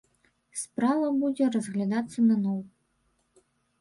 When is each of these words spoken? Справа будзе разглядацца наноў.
Справа 0.61 1.11
будзе 1.19 1.49
разглядацца 1.55 2.19
наноў. 2.31 2.59